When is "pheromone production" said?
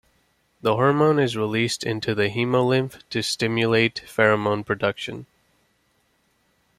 4.07-5.27